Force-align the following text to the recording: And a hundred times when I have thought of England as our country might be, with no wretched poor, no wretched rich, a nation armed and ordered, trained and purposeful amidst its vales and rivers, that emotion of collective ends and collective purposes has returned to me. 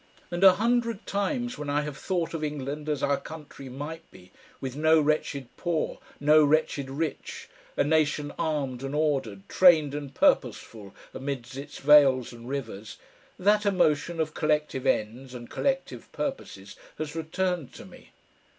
And 0.31 0.43
a 0.43 0.53
hundred 0.53 1.05
times 1.05 1.59
when 1.59 1.69
I 1.69 1.81
have 1.81 1.95
thought 1.95 2.33
of 2.33 2.43
England 2.43 2.89
as 2.89 3.03
our 3.03 3.19
country 3.19 3.69
might 3.69 4.09
be, 4.09 4.31
with 4.59 4.75
no 4.75 4.99
wretched 4.99 5.47
poor, 5.57 5.99
no 6.19 6.43
wretched 6.43 6.89
rich, 6.89 7.47
a 7.77 7.83
nation 7.83 8.33
armed 8.39 8.81
and 8.81 8.95
ordered, 8.95 9.47
trained 9.47 9.93
and 9.93 10.11
purposeful 10.11 10.95
amidst 11.13 11.55
its 11.55 11.77
vales 11.77 12.33
and 12.33 12.49
rivers, 12.49 12.97
that 13.37 13.63
emotion 13.63 14.19
of 14.19 14.33
collective 14.33 14.87
ends 14.87 15.35
and 15.35 15.51
collective 15.51 16.11
purposes 16.11 16.75
has 16.97 17.15
returned 17.15 17.71
to 17.75 17.85
me. 17.85 18.09